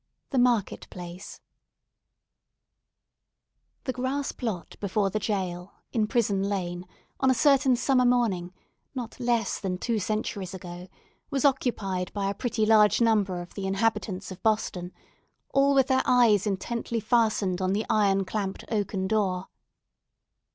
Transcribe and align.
II. 0.01 0.29
THE 0.31 0.39
MARKET 0.39 0.87
PLACE 0.89 1.41
The 3.83 3.93
grass 3.93 4.31
plot 4.31 4.75
before 4.79 5.11
the 5.11 5.19
jail, 5.19 5.73
in 5.93 6.07
Prison 6.07 6.41
Lane, 6.41 6.87
on 7.19 7.29
a 7.29 7.35
certain 7.35 7.75
summer 7.75 8.03
morning, 8.03 8.51
not 8.95 9.19
less 9.19 9.59
than 9.59 9.77
two 9.77 9.99
centuries 9.99 10.55
ago, 10.55 10.87
was 11.29 11.45
occupied 11.45 12.11
by 12.13 12.31
a 12.31 12.33
pretty 12.33 12.65
large 12.65 12.99
number 12.99 13.41
of 13.41 13.53
the 13.53 13.67
inhabitants 13.67 14.31
of 14.31 14.41
Boston, 14.41 14.91
all 15.53 15.75
with 15.75 15.85
their 15.85 16.01
eyes 16.05 16.47
intently 16.47 16.99
fastened 16.99 17.61
on 17.61 17.71
the 17.73 17.85
iron 17.87 18.25
clamped 18.25 18.65
oaken 18.71 19.07
door. 19.07 19.49